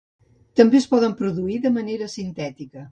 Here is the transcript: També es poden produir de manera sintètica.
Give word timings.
També 0.61 0.79
es 0.79 0.87
poden 0.95 1.15
produir 1.21 1.61
de 1.67 1.75
manera 1.79 2.13
sintètica. 2.19 2.77